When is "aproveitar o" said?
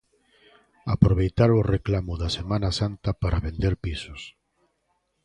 0.95-1.65